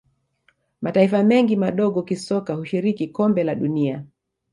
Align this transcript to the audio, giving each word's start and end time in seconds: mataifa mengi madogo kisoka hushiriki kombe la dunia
mataifa 0.81 1.23
mengi 1.23 1.55
madogo 1.55 2.03
kisoka 2.03 2.53
hushiriki 2.53 3.07
kombe 3.07 3.43
la 3.43 3.55
dunia 3.55 4.05